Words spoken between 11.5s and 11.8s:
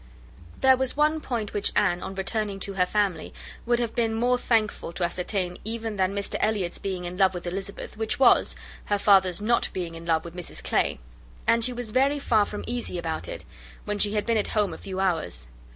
she